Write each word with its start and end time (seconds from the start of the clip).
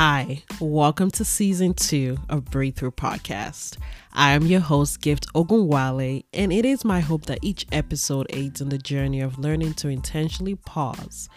Hi, 0.00 0.44
welcome 0.60 1.10
to 1.10 1.24
season 1.24 1.74
two 1.74 2.18
of 2.28 2.44
Breathe 2.44 2.76
Through 2.76 2.92
Podcast. 2.92 3.78
I 4.12 4.30
am 4.30 4.46
your 4.46 4.60
host, 4.60 5.00
Gift 5.00 5.26
Ogunwale, 5.34 6.24
and 6.32 6.52
it 6.52 6.64
is 6.64 6.84
my 6.84 7.00
hope 7.00 7.26
that 7.26 7.40
each 7.42 7.66
episode 7.72 8.28
aids 8.30 8.60
in 8.60 8.68
the 8.68 8.78
journey 8.78 9.20
of 9.20 9.40
learning 9.40 9.74
to 9.74 9.88
intentionally 9.88 10.54
pause, 10.54 11.28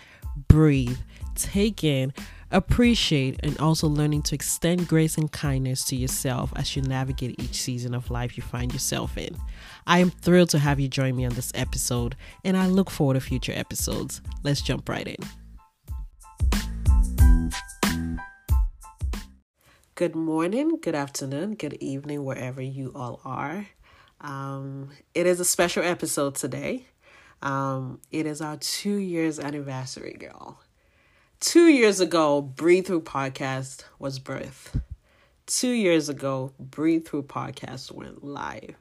breathe, 0.48 1.00
take 1.34 1.84
in, 1.84 2.14
appreciate, 2.52 3.40
and 3.42 3.58
also 3.58 3.88
learning 3.88 4.22
to 4.22 4.36
extend 4.36 4.88
grace 4.88 5.18
and 5.18 5.32
kindness 5.32 5.84
to 5.86 5.96
yourself 5.96 6.54
as 6.56 6.76
you 6.76 6.84
navigate 6.84 7.42
each 7.42 7.56
season 7.56 7.96
of 7.96 8.12
life 8.12 8.38
you 8.38 8.44
find 8.44 8.72
yourself 8.74 9.18
in. 9.18 9.36
I 9.88 9.98
am 9.98 10.12
thrilled 10.12 10.52
to 10.52 10.60
have 10.60 10.80
you 10.80 10.88
join 10.88 11.16
me 11.16 11.26
on 11.26 11.34
this 11.34 11.52
episode, 11.56 12.16
and 12.46 12.56
I 12.56 12.68
look 12.68 12.92
forward 12.92 13.16
to 13.16 13.22
future 13.22 13.54
episodes. 13.56 14.22
Let's 14.44 14.62
jump 14.62 14.88
right 14.88 15.08
in. 15.08 15.41
Good 19.96 20.16
morning, 20.16 20.78
good 20.82 20.96
afternoon, 20.96 21.56
good 21.56 21.74
evening, 21.74 22.24
wherever 22.24 22.62
you 22.62 22.94
all 22.96 23.20
are. 23.26 23.68
Um, 24.22 24.92
it 25.14 25.28
is 25.28 25.42
a 25.42 25.46
special 25.46 25.84
episode 25.84 26.36
today. 26.36 26.86
Um, 27.42 28.00
it 28.10 28.26
is 28.26 28.40
our 28.40 28.56
two 28.56 28.96
years 28.96 29.38
anniversary, 29.38 30.14
girl. 30.14 30.62
Two 31.42 31.68
years 31.68 32.00
ago, 32.00 32.42
Breathe 32.42 32.88
Through 32.88 33.02
Podcast 33.02 33.84
was 34.00 34.18
birth. 34.18 34.80
Two 35.46 35.72
years 35.72 36.08
ago, 36.08 36.54
Breathe 36.58 37.06
Through 37.06 37.24
Podcast 37.24 37.92
went 37.92 38.24
live. 38.24 38.76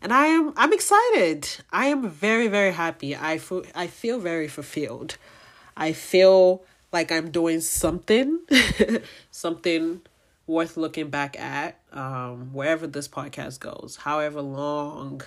And 0.00 0.14
I 0.14 0.26
am 0.28 0.54
I'm 0.56 0.72
excited. 0.72 1.46
I 1.72 1.86
am 1.88 2.08
very, 2.08 2.48
very 2.48 2.72
happy. 2.72 3.14
I 3.14 3.36
feel 3.36 3.64
I 3.74 3.86
feel 3.86 4.18
very 4.18 4.48
fulfilled. 4.48 5.18
I 5.76 5.92
feel 5.92 6.64
like 6.90 7.12
I'm 7.12 7.30
doing 7.30 7.60
something, 7.60 8.40
something 9.30 10.00
worth 10.46 10.76
looking 10.76 11.10
back 11.10 11.38
at 11.38 11.80
um, 11.92 12.52
wherever 12.52 12.86
this 12.86 13.08
podcast 13.08 13.60
goes, 13.60 13.96
however 13.96 14.40
long. 14.40 15.22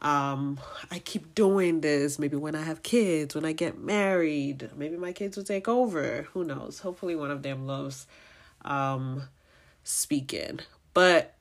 Um, 0.00 0.60
I 0.90 0.98
keep 0.98 1.34
doing 1.34 1.80
this. 1.80 2.18
Maybe 2.18 2.36
when 2.36 2.54
I 2.54 2.62
have 2.62 2.82
kids, 2.82 3.34
when 3.34 3.44
I 3.44 3.52
get 3.52 3.78
married, 3.78 4.70
maybe 4.76 4.96
my 4.96 5.12
kids 5.12 5.36
will 5.36 5.44
take 5.44 5.68
over. 5.68 6.28
Who 6.32 6.44
knows? 6.44 6.80
Hopefully, 6.80 7.16
one 7.16 7.30
of 7.30 7.42
them 7.42 7.66
loves 7.66 8.06
um, 8.64 9.22
speaking. 9.84 10.60
But 10.92 11.34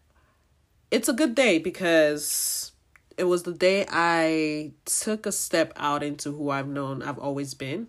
it's 0.92 1.10
a 1.10 1.14
good 1.14 1.36
day 1.36 1.60
because 1.60 2.72
it 3.18 3.26
was 3.26 3.44
the 3.44 3.54
day 3.54 3.86
I 3.90 4.72
took 4.86 5.26
a 5.26 5.32
step 5.32 5.74
out 5.76 6.04
into 6.04 6.32
who 6.32 6.50
I've 6.50 6.68
known 6.68 7.02
I've 7.02 7.20
always 7.20 7.54
been. 7.54 7.88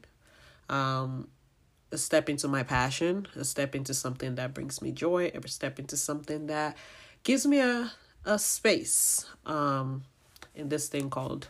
Um, 0.69 1.29
a 1.93 1.99
step 1.99 2.29
into 2.29 2.49
my 2.49 2.63
passion, 2.63 3.27
a 3.37 3.45
step 3.45 3.75
into 3.75 3.95
something 3.95 4.35
that 4.35 4.55
brings 4.55 4.83
me 4.83 4.93
joy, 4.93 5.31
a 5.35 5.49
step 5.49 5.79
into 5.79 5.97
something 5.97 6.47
that 6.47 6.77
gives 7.23 7.47
me 7.47 7.61
a, 7.61 7.93
a 8.25 8.39
space 8.39 9.27
um, 9.45 10.03
in 10.55 10.69
this 10.69 10.89
thing 10.89 11.11
called 11.11 11.49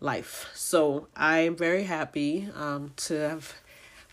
life. 0.00 0.48
So 0.54 1.08
I'm 1.16 1.56
very 1.56 1.84
happy 1.84 2.48
um, 2.54 2.92
to 2.96 3.14
have 3.14 3.54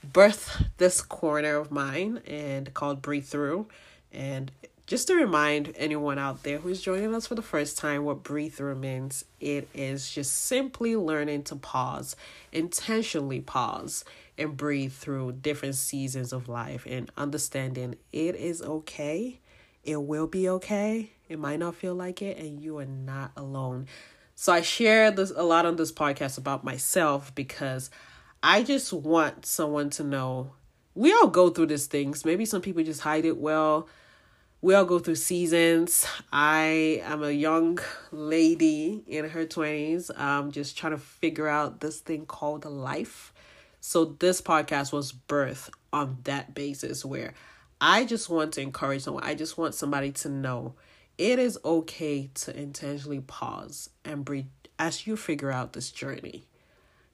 birthed 0.08 0.68
this 0.78 1.02
corner 1.02 1.58
of 1.58 1.72
mine 1.72 2.22
and 2.26 2.74
called 2.74 3.02
Breathe 3.02 3.26
Through. 3.26 3.68
And 4.12 4.52
just 4.92 5.08
to 5.08 5.16
remind 5.16 5.74
anyone 5.78 6.20
out 6.20 6.44
there 6.44 6.58
who's 6.58 6.82
joining 6.82 7.16
us 7.16 7.26
for 7.26 7.36
the 7.36 7.42
first 7.42 7.78
time 7.78 8.04
what 8.04 8.24
breathe 8.24 8.54
through 8.54 8.76
means, 8.76 9.24
it 9.40 9.70
is 9.74 10.12
just 10.12 10.34
simply 10.34 10.98
learning 10.98 11.44
to 11.44 11.56
pause, 11.56 12.18
intentionally 12.52 13.40
pause, 13.40 14.04
and 14.42 14.58
breathe 14.58 14.94
through 14.94 15.34
different 15.34 15.76
seasons 15.76 16.34
of 16.34 16.50
life 16.50 16.86
and 16.90 17.12
understanding 17.18 17.96
it 18.12 18.36
is 18.36 18.62
okay. 18.62 19.40
It 19.84 20.02
will 20.02 20.28
be 20.28 20.50
okay. 20.50 21.12
It 21.28 21.40
might 21.40 21.60
not 21.60 21.76
feel 21.76 21.96
like 21.96 22.22
it, 22.22 22.38
and 22.38 22.62
you 22.62 22.78
are 22.78 22.86
not 22.86 23.32
alone. 23.38 23.88
So 24.36 24.52
I 24.52 24.62
share 24.62 25.12
this 25.12 25.32
a 25.36 25.44
lot 25.44 25.66
on 25.66 25.76
this 25.76 25.92
podcast 25.92 26.38
about 26.38 26.64
myself 26.64 27.34
because 27.34 27.90
I 28.44 28.64
just 28.64 28.92
want 28.92 29.46
someone 29.46 29.90
to 29.92 30.04
know 30.04 30.52
we 30.94 31.14
all 31.14 31.28
go 31.28 31.50
through 31.50 31.68
these 31.68 31.86
things. 31.86 32.26
Maybe 32.26 32.46
some 32.46 32.62
people 32.62 32.84
just 32.84 33.02
hide 33.02 33.26
it 33.26 33.38
well. 33.38 33.88
We 34.62 34.76
all 34.76 34.86
go 34.86 35.00
through 35.00 35.16
seasons. 35.16 36.06
I 36.32 37.02
am 37.04 37.24
a 37.24 37.32
young 37.32 37.80
lady 38.12 39.04
in 39.08 39.30
her 39.30 39.46
20s, 39.46 40.16
um, 40.20 40.52
just 40.52 40.78
trying 40.78 40.92
to 40.92 41.00
figure 41.00 41.48
out 41.48 41.80
this 41.80 42.00
thing 42.00 42.26
called 42.26 42.66
life. 42.66 43.34
So 43.82 44.06
this 44.20 44.42
podcast 44.42 44.94
was 44.94 45.12
birthed 45.12 45.72
on 45.92 46.20
that 46.24 46.54
basis 46.54 47.04
where 47.04 47.34
I 47.82 48.06
just 48.06 48.30
want 48.30 48.54
to 48.54 48.62
encourage 48.62 49.02
someone. 49.02 49.24
I 49.24 49.34
just 49.34 49.58
want 49.58 49.74
somebody 49.74 50.12
to 50.12 50.30
know 50.30 50.76
it 51.18 51.40
is 51.40 51.58
okay 51.66 52.30
to 52.36 52.56
intentionally 52.56 53.22
pause 53.22 53.90
and 54.06 54.24
breathe 54.24 54.46
as 54.78 55.08
you 55.08 55.18
figure 55.18 55.52
out 55.52 55.74
this 55.74 55.90
journey, 55.90 56.46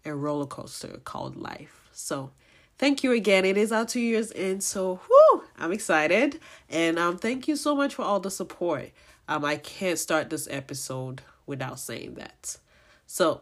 a 0.03 0.13
roller 0.13 0.45
coaster 0.45 0.99
called 1.05 1.37
life. 1.37 1.87
So 1.93 2.31
thank 2.77 3.01
you 3.01 3.13
again. 3.13 3.45
It 3.45 3.55
is 3.57 3.71
our 3.71 3.85
two 3.85 4.01
years 4.01 4.29
in, 4.31 4.59
so 4.59 4.99
whoo, 5.09 5.43
I'm 5.57 5.71
excited. 5.71 6.41
And 6.69 6.99
um 6.99 7.17
thank 7.17 7.47
you 7.47 7.55
so 7.55 7.75
much 7.75 7.95
for 7.95 8.01
all 8.01 8.19
the 8.19 8.29
support. 8.29 8.91
Um 9.29 9.45
I 9.45 9.55
can't 9.55 9.97
start 9.97 10.29
this 10.29 10.49
episode 10.51 11.21
without 11.45 11.79
saying 11.79 12.15
that. 12.15 12.57
So 13.05 13.41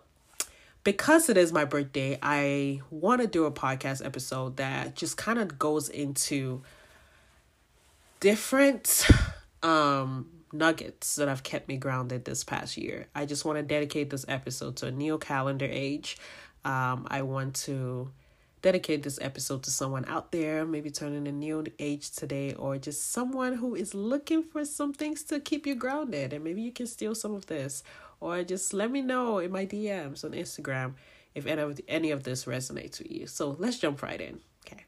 because 0.85 1.29
it 1.29 1.35
is 1.35 1.51
my 1.51 1.65
birthday, 1.65 2.17
I 2.21 2.79
want 2.91 3.19
to 3.19 3.27
do 3.27 3.45
a 3.45 3.51
podcast 3.51 4.05
episode 4.05 4.57
that 4.57 4.95
just 4.95 5.17
kind 5.17 5.39
of 5.39 5.59
goes 5.59 5.89
into 5.89 6.61
different 8.21 9.05
um 9.63 10.29
nuggets 10.53 11.15
that 11.15 11.27
have 11.27 11.43
kept 11.43 11.67
me 11.67 11.75
grounded 11.75 12.23
this 12.23 12.45
past 12.45 12.77
year. 12.77 13.07
I 13.13 13.25
just 13.25 13.43
want 13.43 13.57
to 13.57 13.63
dedicate 13.63 14.09
this 14.09 14.25
episode 14.29 14.77
to 14.77 14.87
a 14.87 14.91
new 14.91 15.17
calendar 15.17 15.67
age. 15.69 16.17
Um, 16.63 17.07
I 17.09 17.23
want 17.23 17.55
to 17.65 18.11
dedicate 18.61 19.03
this 19.03 19.19
episode 19.21 19.63
to 19.63 19.69
someone 19.69 20.05
out 20.07 20.31
there, 20.31 20.65
maybe 20.65 20.89
turning 20.89 21.27
a 21.27 21.31
new 21.31 21.65
age 21.77 22.11
today, 22.11 22.53
or 22.53 22.77
just 22.77 23.11
someone 23.11 23.53
who 23.53 23.75
is 23.75 23.93
looking 23.93 24.43
for 24.43 24.65
some 24.65 24.93
things 24.93 25.23
to 25.23 25.39
keep 25.39 25.67
you 25.67 25.75
grounded. 25.75 26.31
And 26.31 26.43
maybe 26.43 26.61
you 26.61 26.71
can 26.71 26.87
steal 26.87 27.13
some 27.15 27.35
of 27.35 27.47
this, 27.47 27.83
or 28.25 28.43
just 28.43 28.73
let 28.73 28.89
me 28.89 29.01
know 29.01 29.37
in 29.37 29.51
my 29.51 29.67
DMs 29.67 30.25
on 30.25 30.31
Instagram 30.31 30.95
if 31.35 31.45
any 31.45 31.61
of 31.61 31.79
any 31.87 32.09
of 32.09 32.23
this 32.23 32.45
resonates 32.45 32.97
with 32.97 33.11
you. 33.11 33.27
So 33.27 33.55
let's 33.59 33.77
jump 33.77 34.01
right 34.01 34.19
in. 34.19 34.39
Okay. 34.65 34.83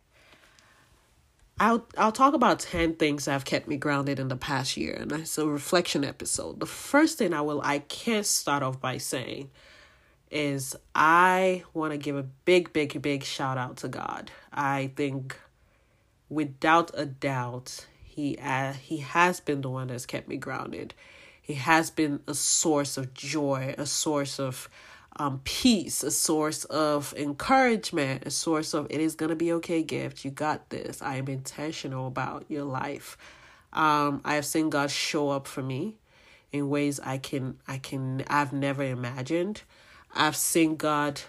I'll 1.60 1.86
I'll 1.98 2.12
talk 2.12 2.34
about 2.34 2.60
10 2.60 2.96
things 2.96 3.26
that 3.26 3.34
have 3.34 3.46
kept 3.46 3.68
me 3.68 3.78
grounded 3.78 4.20
in 4.20 4.30
the 4.30 4.36
past 4.36 4.76
year 4.76 4.96
and 5.00 5.12
it's 5.12 5.38
a 5.38 5.46
reflection 5.46 6.04
episode. 6.04 6.60
The 6.60 6.66
first 6.66 7.20
thing 7.20 7.32
I 7.32 7.42
will 7.42 7.62
I 7.64 7.80
can't 7.80 8.26
start 8.26 8.64
off 8.64 8.82
by 8.82 8.98
saying 8.98 9.52
is 10.32 10.76
I 10.96 11.64
want 11.76 11.92
to 11.92 11.98
give 11.98 12.18
a 12.18 12.24
big 12.24 12.74
big 12.74 13.00
big 13.04 13.24
shout 13.24 13.60
out 13.60 13.78
to 13.78 13.88
God. 13.88 14.32
I 14.52 14.92
think 14.96 15.40
without 16.28 16.90
a 16.96 17.06
doubt 17.06 17.86
he 18.04 18.36
uh, 18.42 18.74
he 18.74 18.98
has 18.98 19.40
been 19.40 19.62
the 19.62 19.70
one 19.70 19.88
that's 19.88 20.08
kept 20.08 20.28
me 20.28 20.38
grounded 20.38 20.96
he 21.48 21.54
has 21.54 21.90
been 21.90 22.20
a 22.28 22.34
source 22.34 22.98
of 22.98 23.14
joy, 23.14 23.74
a 23.78 23.86
source 23.86 24.38
of 24.38 24.68
um, 25.16 25.40
peace, 25.46 26.04
a 26.04 26.12
source 26.12 26.66
of 26.66 27.14
encouragement, 27.16 28.26
a 28.26 28.32
source 28.32 28.74
of 28.74 28.86
it 28.90 29.00
is 29.00 29.16
going 29.16 29.30
to 29.30 29.36
be 29.36 29.54
okay, 29.54 29.82
gift. 29.82 30.26
You 30.26 30.32
got 30.32 30.72
this. 30.72 31.02
I 31.02 31.16
am 31.16 31.30
intentional 31.30 32.06
about 32.06 32.44
your 32.50 32.66
life. 32.66 33.18
Um, 33.72 34.20
I 34.26 34.36
have 34.36 34.46
seen 34.46 34.70
God 34.70 34.92
show 34.92 35.30
up 35.30 35.48
for 35.48 35.64
me 35.64 35.96
in 36.52 36.68
ways 36.68 37.00
I 37.00 37.18
can 37.18 37.60
I 37.66 37.78
can 37.78 38.26
I've 38.28 38.52
never 38.52 38.84
imagined. 38.84 39.62
I've 40.14 40.36
seen 40.36 40.76
God 40.76 41.22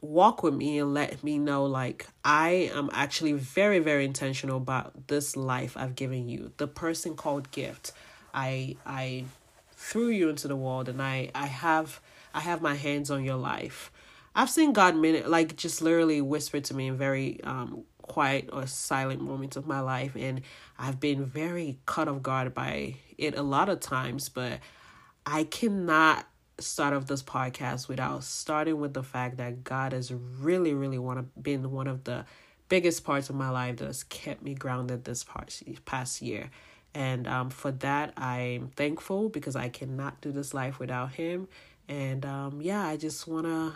walk 0.00 0.42
with 0.42 0.54
me 0.54 0.80
and 0.80 0.92
let 0.92 1.22
me 1.22 1.38
know 1.38 1.64
like 1.64 2.08
I 2.24 2.70
am 2.74 2.90
actually 2.92 3.34
very 3.34 3.78
very 3.78 4.04
intentional 4.04 4.56
about 4.56 5.06
this 5.06 5.36
life 5.36 5.76
I've 5.76 5.94
given 5.94 6.28
you. 6.28 6.50
The 6.56 6.66
person 6.66 7.14
called 7.14 7.52
gift. 7.52 7.92
I 8.34 8.76
I 8.84 9.24
threw 9.72 10.08
you 10.08 10.28
into 10.28 10.48
the 10.48 10.56
world 10.56 10.88
and 10.88 11.00
I 11.00 11.30
I 11.34 11.46
have 11.46 12.00
I 12.34 12.40
have 12.40 12.60
my 12.60 12.74
hands 12.74 13.10
on 13.10 13.24
your 13.24 13.36
life. 13.36 13.90
I've 14.34 14.50
seen 14.50 14.72
God 14.72 14.96
minute 14.96 15.30
like 15.30 15.56
just 15.56 15.80
literally 15.80 16.20
whisper 16.20 16.60
to 16.60 16.74
me 16.74 16.88
in 16.88 16.96
very 16.96 17.40
um 17.44 17.84
quiet 18.02 18.50
or 18.52 18.66
silent 18.66 19.22
moments 19.22 19.56
of 19.56 19.66
my 19.66 19.80
life 19.80 20.14
and 20.14 20.42
I've 20.78 21.00
been 21.00 21.24
very 21.24 21.78
caught 21.86 22.08
off 22.08 22.22
guard 22.22 22.54
by 22.54 22.96
it 23.16 23.36
a 23.36 23.42
lot 23.42 23.68
of 23.68 23.80
times, 23.80 24.28
but 24.28 24.58
I 25.24 25.44
cannot 25.44 26.26
start 26.58 26.94
off 26.94 27.06
this 27.06 27.22
podcast 27.22 27.88
without 27.88 28.24
starting 28.24 28.80
with 28.80 28.94
the 28.94 29.02
fact 29.02 29.38
that 29.38 29.64
God 29.64 29.92
has 29.92 30.12
really, 30.12 30.74
really 30.74 30.98
one 30.98 31.18
of, 31.18 31.42
been 31.42 31.70
one 31.70 31.86
of 31.86 32.04
the 32.04 32.24
biggest 32.68 33.04
parts 33.04 33.30
of 33.30 33.36
my 33.36 33.50
life 33.50 33.76
that 33.76 33.86
has 33.86 34.04
kept 34.04 34.42
me 34.42 34.54
grounded 34.54 35.04
this 35.04 35.24
past 35.24 35.62
past 35.84 36.22
year. 36.22 36.50
And 36.94 37.26
um, 37.26 37.50
for 37.50 37.72
that, 37.72 38.12
I'm 38.16 38.68
thankful 38.76 39.28
because 39.28 39.56
I 39.56 39.68
cannot 39.68 40.20
do 40.20 40.30
this 40.30 40.54
life 40.54 40.78
without 40.78 41.14
him. 41.14 41.48
And 41.88 42.24
um, 42.24 42.60
yeah, 42.62 42.86
I 42.86 42.96
just 42.96 43.26
want 43.26 43.46
to 43.46 43.72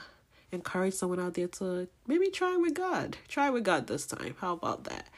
encourage 0.53 0.95
someone 0.95 1.21
out 1.21 1.35
there 1.35 1.49
to 1.49 1.89
maybe 2.07 2.31
try 2.31 2.57
with 2.57 2.75
God. 2.75 3.17
Try 3.27 3.51
with 3.51 3.65
God 3.65 3.87
this 3.87 4.07
time. 4.07 4.37
How 4.41 4.53
about 4.53 4.85
that? 4.85 5.09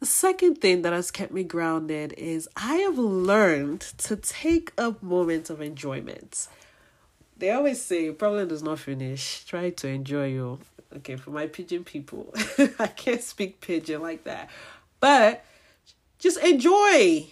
The 0.00 0.06
second 0.06 0.56
thing 0.56 0.82
that 0.82 0.92
has 0.92 1.12
kept 1.12 1.32
me 1.32 1.44
grounded 1.44 2.12
is 2.18 2.48
I 2.56 2.74
have 2.78 2.98
learned 2.98 3.82
to 3.98 4.16
take 4.16 4.72
a 4.76 4.96
moment 5.00 5.48
of 5.48 5.60
enjoyment. 5.60 6.48
They 7.36 7.50
always 7.52 7.80
say 7.80 8.10
problem 8.10 8.48
does 8.48 8.64
not 8.64 8.80
finish. 8.80 9.44
Try 9.44 9.70
to 9.70 9.88
enjoy 9.88 10.26
your 10.26 10.58
okay 10.96 11.14
for 11.16 11.30
my 11.30 11.46
pidgin 11.46 11.84
people. 11.84 12.34
I 12.80 12.88
can't 12.88 13.22
speak 13.22 13.60
pidgin 13.60 14.02
like 14.02 14.24
that. 14.24 14.50
But 14.98 15.44
just 16.22 16.38
enjoy. 16.38 17.26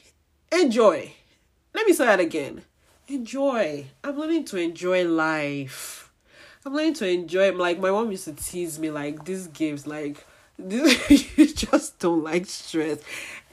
Enjoy. 0.50 1.12
Let 1.72 1.86
me 1.86 1.92
say 1.92 2.06
that 2.06 2.18
again. 2.18 2.62
Enjoy. 3.06 3.86
I'm 4.02 4.18
learning 4.18 4.46
to 4.46 4.56
enjoy 4.56 5.04
life. 5.04 6.12
I'm 6.66 6.74
learning 6.74 6.94
to 6.94 7.08
enjoy 7.08 7.52
like 7.52 7.78
my 7.78 7.92
mom 7.92 8.10
used 8.10 8.24
to 8.24 8.32
tease 8.32 8.80
me 8.80 8.90
like 8.90 9.24
these 9.24 9.46
games 9.46 9.86
like 9.86 10.26
this 10.58 11.08
you 11.38 11.54
just 11.54 12.00
don't 12.00 12.24
like 12.24 12.46
stress. 12.46 12.98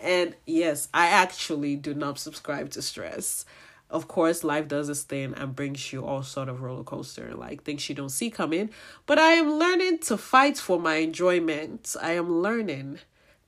And 0.02 0.36
yes, 0.48 0.90
I 0.92 1.08
actually 1.08 1.76
do 1.76 1.94
not 1.94 2.18
subscribe 2.18 2.72
to 2.72 2.82
stress. 2.82 3.46
Of 3.92 4.08
course, 4.08 4.44
life 4.44 4.68
does 4.68 4.88
this 4.88 5.04
thing 5.04 5.36
and 5.38 5.56
brings 5.56 5.94
you 5.94 6.04
all 6.04 6.24
sort 6.24 6.50
of 6.50 6.64
roller 6.64 6.84
coaster, 6.84 7.36
like 7.36 7.64
things 7.64 7.88
you 7.88 7.94
don't 7.94 8.10
see 8.10 8.32
coming. 8.32 8.72
But 9.06 9.20
I 9.20 9.34
am 9.34 9.52
learning 9.54 10.00
to 10.00 10.18
fight 10.18 10.58
for 10.58 10.80
my 10.80 10.96
enjoyment. 10.96 11.96
I 12.02 12.14
am 12.14 12.42
learning 12.42 13.00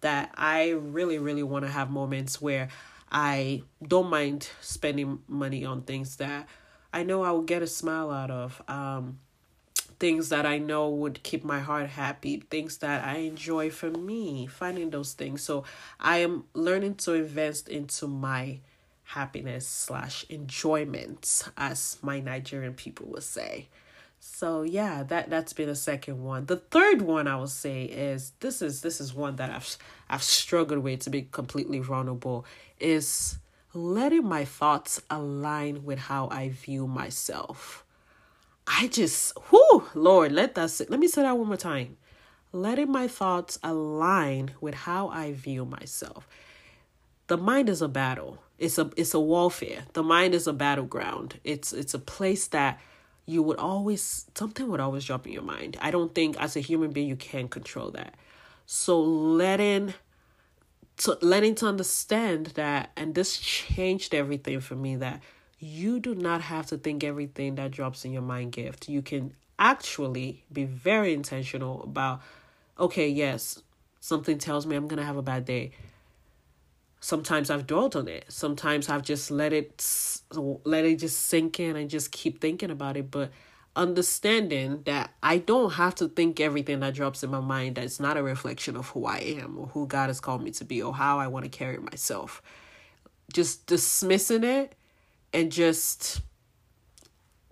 that 0.02 0.32
I 0.36 0.70
really, 0.70 1.18
really 1.18 1.44
want 1.44 1.66
to 1.66 1.72
have 1.72 1.90
moments 1.90 2.42
where 2.42 2.70
I 3.12 3.64
don't 3.86 4.10
mind 4.10 4.50
spending 4.62 5.20
money 5.28 5.66
on 5.66 5.82
things 5.82 6.18
that 6.18 6.48
I 6.92 7.04
know 7.04 7.24
I 7.24 7.32
will 7.32 7.44
get 7.44 7.62
a 7.62 7.68
smile 7.68 8.12
out 8.12 8.32
of. 8.32 8.62
Um, 8.68 9.20
things 10.00 10.30
that 10.30 10.46
I 10.46 10.58
know 10.58 10.90
would 10.90 11.22
keep 11.24 11.44
my 11.44 11.60
heart 11.60 11.90
happy, 11.90 12.44
things 12.50 12.78
that 12.78 13.04
I 13.04 13.18
enjoy 13.18 13.70
for 13.70 13.92
me, 13.92 14.48
finding 14.48 14.90
those 14.90 15.14
things. 15.14 15.42
So 15.42 15.66
I 16.00 16.20
am 16.20 16.46
learning 16.54 16.96
to 16.96 17.14
invest 17.14 17.68
into 17.68 18.08
my 18.08 18.60
happiness 19.04 19.68
slash 19.68 20.26
enjoyment, 20.30 21.44
as 21.58 21.98
my 22.02 22.20
Nigerian 22.20 22.74
people 22.74 23.08
would 23.08 23.24
say. 23.24 23.68
So 24.20 24.64
yeah, 24.64 25.04
that 25.04 25.30
that's 25.30 25.54
been 25.54 25.70
a 25.70 25.76
second 25.76 26.24
one. 26.24 26.46
The 26.46 26.58
third 26.58 27.02
one 27.02 27.28
I 27.28 27.36
will 27.38 27.48
say 27.48 27.84
is 27.84 28.34
this 28.40 28.62
is 28.62 28.82
this 28.82 29.00
is 29.00 29.14
one 29.14 29.38
that 29.38 29.50
I've 29.50 29.78
I've 30.10 30.24
struggled 30.24 30.84
with 30.84 31.02
to 31.02 31.10
be 31.10 31.24
completely 31.32 31.80
vulnerable 31.80 32.46
is 32.80 33.38
letting 33.74 34.26
my 34.26 34.46
thoughts 34.46 35.02
align 35.10 35.84
with 35.84 36.00
how 36.00 36.28
I 36.30 36.50
view 36.50 36.88
myself. 36.88 37.86
I 38.68 38.88
just, 38.88 39.34
whoo, 39.52 39.86
Lord, 39.96 40.32
let 40.32 40.56
that 40.56 40.70
sit. 40.70 40.90
Let 40.90 41.00
me 41.00 41.08
say 41.08 41.24
that 41.24 41.38
one 41.38 41.48
more 41.48 41.58
time. 41.58 41.98
Letting 42.52 42.92
my 42.92 43.08
thoughts 43.08 43.58
align 43.64 44.52
with 44.62 44.74
how 44.74 45.10
I 45.10 45.34
view 45.34 45.66
myself. 45.66 46.28
The 47.28 47.38
mind 47.38 47.70
is 47.70 47.82
a 47.82 47.88
battle. 47.88 48.40
It's 48.58 48.78
a 48.78 48.90
it's 48.98 49.14
a 49.14 49.20
warfare. 49.20 49.84
The 49.94 50.04
mind 50.04 50.34
is 50.34 50.48
a 50.48 50.54
battleground. 50.54 51.40
It's 51.44 51.74
it's 51.74 51.94
a 51.94 52.00
place 52.00 52.48
that 52.48 52.80
you 53.30 53.44
would 53.44 53.58
always 53.58 54.26
something 54.36 54.68
would 54.70 54.80
always 54.80 55.06
drop 55.06 55.28
in 55.28 55.34
your 55.34 55.44
mind. 55.44 55.78
I 55.80 55.92
don't 55.92 56.14
think 56.16 56.36
as 56.40 56.56
a 56.56 56.60
human 56.60 56.92
being 56.92 57.08
you 57.08 57.16
can 57.16 57.48
control 57.48 57.92
that. 57.92 58.16
So 58.66 59.00
letting 59.00 59.94
to 60.98 61.18
letting 61.22 61.56
to 61.56 61.68
understand 61.68 62.48
that 62.56 62.92
and 62.98 63.14
this 63.16 63.38
changed 63.38 64.16
everything 64.16 64.60
for 64.60 64.76
me 64.76 64.96
that 64.98 65.22
you 65.60 66.00
do 66.00 66.16
not 66.16 66.42
have 66.42 66.66
to 66.68 66.78
think 66.78 67.04
everything 67.04 67.56
that 67.56 67.72
drops 67.72 68.04
in 68.04 68.12
your 68.12 68.22
mind 68.22 68.52
gift. 68.52 68.90
You 68.90 69.02
can 69.02 69.34
actually 69.60 70.44
be 70.52 70.64
very 70.64 71.14
intentional 71.14 71.84
about 71.84 72.22
okay, 72.80 73.10
yes, 73.10 73.62
something 74.00 74.38
tells 74.38 74.66
me 74.66 74.76
I'm 74.76 74.88
going 74.88 75.00
to 75.00 75.06
have 75.06 75.18
a 75.18 75.22
bad 75.22 75.46
day. 75.46 75.72
Sometimes 77.02 77.50
I've 77.50 77.66
dwelt 77.66 77.96
on 77.96 78.08
it. 78.08 78.26
Sometimes 78.28 78.90
I've 78.90 79.04
just 79.04 79.32
let 79.32 79.54
it 79.54 79.86
let 80.64 80.86
it 80.86 81.00
just 81.00 81.28
sink 81.28 81.60
in 81.60 81.76
and 81.76 81.90
just 81.90 82.12
keep 82.12 82.42
thinking 82.42 82.72
about 82.72 82.98
it, 82.98 83.10
but 83.10 83.32
understanding 83.76 84.82
that 84.84 85.12
I 85.24 85.38
don't 85.38 85.74
have 85.74 85.96
to 85.96 86.10
think 86.10 86.40
everything 86.40 86.82
that 86.82 86.94
drops 86.94 87.24
in 87.24 87.30
my 87.30 87.40
mind 87.40 87.76
that's 87.76 88.00
not 88.00 88.18
a 88.18 88.24
reflection 88.24 88.76
of 88.76 88.90
who 88.90 89.06
I 89.06 89.20
am 89.20 89.58
or 89.58 89.68
who 89.68 89.88
God 89.88 90.08
has 90.08 90.20
called 90.20 90.44
me 90.44 90.52
to 90.52 90.66
be 90.66 90.82
or 90.82 90.94
how 90.94 91.20
I 91.20 91.28
want 91.28 91.46
to 91.46 91.50
carry 91.50 91.78
myself. 91.78 92.42
Just 93.32 93.68
dismissing 93.68 94.44
it 94.44 94.76
and 95.34 95.52
just 95.52 96.22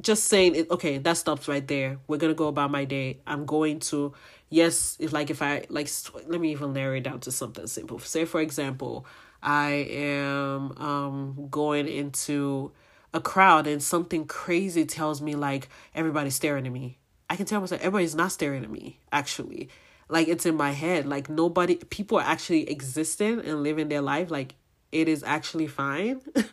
just 0.01 0.25
saying 0.25 0.55
it 0.55 0.69
okay 0.69 0.97
that 0.99 1.17
stops 1.17 1.47
right 1.47 1.67
there 1.67 1.97
we're 2.07 2.17
gonna 2.17 2.33
go 2.33 2.47
about 2.47 2.69
my 2.69 2.85
day 2.85 3.17
i'm 3.25 3.45
going 3.45 3.79
to 3.79 4.13
yes 4.49 4.95
if 4.99 5.11
like 5.11 5.29
if 5.31 5.41
i 5.41 5.65
like 5.69 5.89
let 6.27 6.39
me 6.39 6.51
even 6.51 6.73
narrow 6.73 6.95
it 6.95 7.01
down 7.01 7.19
to 7.19 7.31
something 7.31 7.65
simple 7.65 7.97
say 7.97 8.23
for 8.23 8.39
example 8.39 9.05
i 9.47 9.69
am 9.71 10.77
um 10.77 11.47
going 11.49 11.87
into 11.87 12.71
a 13.13 13.21
crowd 13.21 13.67
and 13.67 13.81
something 13.81 14.25
crazy 14.25 14.85
tells 14.85 15.21
me 15.21 15.35
like 15.35 15.69
everybody's 15.95 16.35
staring 16.35 16.65
at 16.65 16.71
me. 16.71 16.97
I 17.29 17.35
can 17.35 17.45
tell 17.45 17.59
myself 17.59 17.81
everybody's 17.81 18.15
not 18.15 18.31
staring 18.31 18.63
at 18.63 18.69
me 18.69 18.99
actually. 19.11 19.69
Like 20.09 20.27
it's 20.27 20.45
in 20.45 20.55
my 20.55 20.71
head. 20.71 21.05
Like 21.05 21.29
nobody 21.29 21.75
people 21.75 22.17
are 22.19 22.25
actually 22.25 22.69
existing 22.69 23.39
and 23.41 23.63
living 23.63 23.89
their 23.89 24.01
life. 24.01 24.31
Like 24.31 24.55
it 24.91 25.07
is 25.07 25.23
actually 25.23 25.67
fine. 25.67 26.21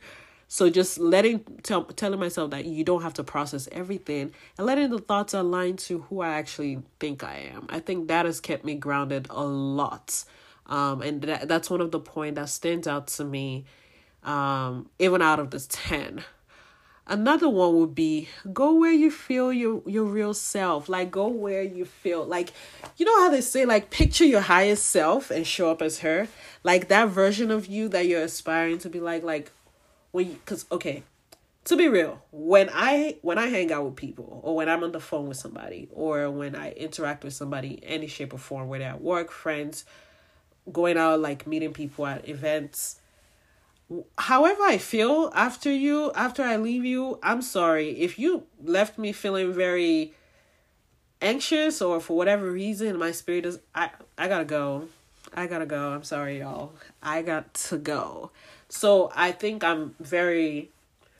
So 0.46 0.70
just 0.70 0.98
letting 0.98 1.40
tell, 1.64 1.84
telling 1.84 2.20
myself 2.20 2.50
that 2.50 2.64
you 2.64 2.84
don't 2.84 3.02
have 3.02 3.14
to 3.14 3.24
process 3.24 3.68
everything 3.72 4.30
and 4.56 4.66
letting 4.66 4.90
the 4.90 5.00
thoughts 5.00 5.34
align 5.34 5.76
to 5.78 6.02
who 6.02 6.20
I 6.20 6.34
actually 6.34 6.80
think 7.00 7.24
I 7.24 7.50
am. 7.52 7.66
I 7.70 7.80
think 7.80 8.06
that 8.06 8.24
has 8.24 8.40
kept 8.40 8.64
me 8.64 8.76
grounded 8.76 9.26
a 9.30 9.42
lot. 9.42 10.24
Um, 10.66 11.02
and 11.02 11.22
that, 11.22 11.48
that's 11.48 11.68
one 11.68 11.80
of 11.80 11.90
the 11.90 12.00
point 12.00 12.36
that 12.36 12.48
stands 12.48 12.86
out 12.86 13.08
to 13.08 13.24
me 13.24 13.64
um, 14.22 14.88
even 14.98 15.20
out 15.20 15.38
of 15.38 15.50
the 15.50 15.60
10 15.60 16.24
another 17.06 17.48
one 17.48 17.76
would 17.76 17.94
be 17.94 18.28
go 18.52 18.74
where 18.74 18.92
you 18.92 19.10
feel 19.10 19.52
your 19.52 19.82
your 19.86 20.04
real 20.04 20.34
self. 20.34 20.88
Like 20.88 21.10
go 21.10 21.28
where 21.28 21.62
you 21.62 21.84
feel 21.84 22.24
like 22.24 22.52
you 22.96 23.06
know 23.06 23.22
how 23.22 23.30
they 23.30 23.40
say 23.40 23.64
like 23.64 23.90
picture 23.90 24.24
your 24.24 24.40
highest 24.40 24.86
self 24.86 25.30
and 25.30 25.46
show 25.46 25.70
up 25.70 25.82
as 25.82 26.00
her? 26.00 26.28
Like 26.62 26.88
that 26.88 27.08
version 27.08 27.50
of 27.50 27.66
you 27.66 27.88
that 27.88 28.06
you're 28.06 28.22
aspiring 28.22 28.78
to 28.78 28.88
be 28.88 29.00
like 29.00 29.22
like 29.22 29.52
when 30.12 30.32
because 30.32 30.64
okay 30.70 31.02
to 31.64 31.76
be 31.76 31.88
real 31.88 32.22
when 32.30 32.68
i 32.74 33.16
when 33.22 33.38
i 33.38 33.46
hang 33.46 33.72
out 33.72 33.84
with 33.86 33.96
people 33.96 34.40
or 34.44 34.54
when 34.54 34.68
i'm 34.68 34.84
on 34.84 34.92
the 34.92 35.00
phone 35.00 35.26
with 35.26 35.36
somebody 35.38 35.88
or 35.92 36.30
when 36.30 36.54
i 36.54 36.70
interact 36.72 37.24
with 37.24 37.32
somebody 37.32 37.80
any 37.82 38.06
shape 38.06 38.34
or 38.34 38.38
form 38.38 38.68
whether 38.68 38.84
at 38.84 39.00
work 39.00 39.30
friends 39.32 39.86
going 40.72 40.96
out 40.96 41.20
like 41.20 41.46
meeting 41.46 41.72
people 41.72 42.06
at 42.06 42.28
events. 42.28 43.00
However 44.16 44.62
i 44.62 44.78
feel 44.78 45.30
after 45.34 45.70
you 45.70 46.10
after 46.14 46.42
i 46.42 46.56
leave 46.56 46.84
you 46.84 47.18
i'm 47.22 47.42
sorry. 47.42 47.90
If 48.00 48.18
you 48.18 48.44
left 48.62 48.98
me 48.98 49.12
feeling 49.12 49.52
very 49.52 50.14
anxious 51.20 51.80
or 51.80 52.00
for 52.00 52.16
whatever 52.16 52.50
reason 52.50 52.98
my 52.98 53.12
spirit 53.12 53.46
is 53.46 53.58
i 53.74 53.90
i 54.18 54.28
gotta 54.28 54.44
go. 54.44 54.88
I 55.36 55.46
gotta 55.46 55.66
go. 55.66 55.92
I'm 55.92 56.04
sorry 56.04 56.38
y'all. 56.38 56.72
I 57.02 57.22
got 57.22 57.52
to 57.54 57.76
go. 57.76 58.30
So 58.68 59.10
I 59.14 59.32
think 59.32 59.64
I'm 59.64 59.94
very 60.00 60.70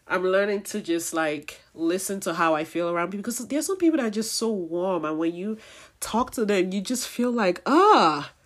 I'm 0.06 0.22
learning 0.22 0.62
to 0.64 0.80
just 0.80 1.14
like 1.14 1.60
listen 1.74 2.20
to 2.20 2.34
how 2.34 2.54
I 2.54 2.64
feel 2.64 2.88
around 2.88 3.08
people. 3.08 3.22
Because 3.22 3.46
there's 3.46 3.66
some 3.66 3.76
people 3.76 3.98
that 3.98 4.06
are 4.06 4.10
just 4.10 4.34
so 4.34 4.50
warm 4.50 5.04
and 5.04 5.18
when 5.18 5.34
you 5.34 5.58
talk 6.00 6.30
to 6.32 6.44
them 6.44 6.72
you 6.72 6.80
just 6.80 7.08
feel 7.08 7.30
like 7.30 7.60
ah 7.66 8.30
they're 8.30 8.43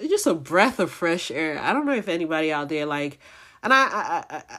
just 0.00 0.26
a 0.26 0.34
breath 0.34 0.78
of 0.78 0.90
fresh 0.90 1.30
air. 1.30 1.58
I 1.58 1.72
don't 1.72 1.86
know 1.86 1.94
if 1.94 2.08
anybody 2.08 2.52
out 2.52 2.68
there 2.68 2.86
like 2.86 3.18
and 3.62 3.72
I, 3.72 3.84
I, 3.84 4.24
I, 4.30 4.42
I 4.48 4.58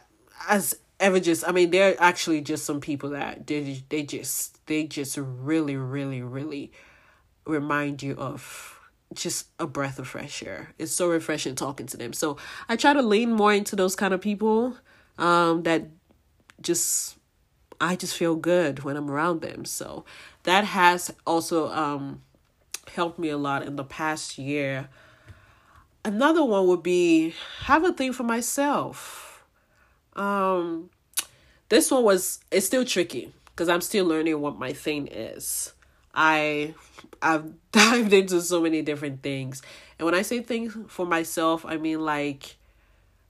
as 0.49 0.75
ever 0.99 1.19
just 1.19 1.47
I 1.47 1.51
mean 1.51 1.71
there 1.71 1.91
are 1.91 1.95
actually 1.99 2.41
just 2.41 2.65
some 2.65 2.79
people 2.79 3.11
that 3.11 3.47
they 3.47 3.83
they 3.89 4.03
just 4.03 4.65
they 4.67 4.85
just 4.85 5.17
really 5.17 5.75
really 5.75 6.21
really 6.21 6.71
remind 7.45 8.01
you 8.01 8.15
of 8.15 8.79
just 9.13 9.47
a 9.59 9.67
breath 9.67 9.99
of 9.99 10.07
fresh 10.07 10.43
air. 10.43 10.73
It's 10.79 10.91
so 10.91 11.07
refreshing 11.07 11.55
talking 11.55 11.85
to 11.87 11.97
them. 11.97 12.13
So 12.13 12.37
I 12.67 12.75
try 12.75 12.93
to 12.93 13.01
lean 13.01 13.31
more 13.31 13.53
into 13.53 13.75
those 13.75 13.95
kind 13.95 14.13
of 14.13 14.21
people 14.21 14.77
um, 15.17 15.63
that 15.63 15.83
just 16.61 17.17
I 17.79 17.95
just 17.95 18.15
feel 18.15 18.35
good 18.35 18.83
when 18.83 18.97
I'm 18.97 19.09
around 19.09 19.41
them. 19.41 19.65
So 19.65 20.05
that 20.43 20.63
has 20.63 21.13
also 21.25 21.71
um, 21.71 22.21
helped 22.93 23.19
me 23.19 23.29
a 23.29 23.37
lot 23.37 23.65
in 23.65 23.75
the 23.75 23.83
past 23.83 24.37
year. 24.37 24.89
Another 26.05 26.43
one 26.43 26.67
would 26.67 26.83
be 26.83 27.33
have 27.61 27.83
a 27.83 27.93
thing 27.93 28.13
for 28.13 28.23
myself. 28.23 29.43
Um, 30.15 30.89
this 31.69 31.89
one 31.89 32.03
was 32.03 32.39
it's 32.51 32.65
still 32.65 32.85
tricky 32.85 33.33
because 33.47 33.69
I'm 33.69 33.81
still 33.81 34.05
learning 34.05 34.39
what 34.41 34.57
my 34.57 34.73
thing 34.73 35.07
is. 35.07 35.73
I 36.13 36.73
I've 37.21 37.53
dived 37.71 38.13
into 38.13 38.41
so 38.41 38.61
many 38.61 38.81
different 38.81 39.23
things. 39.23 39.61
And 39.97 40.05
when 40.05 40.15
I 40.15 40.23
say 40.23 40.41
things 40.41 40.75
for 40.87 41.05
myself, 41.05 41.65
I 41.65 41.77
mean 41.77 42.01
like 42.01 42.57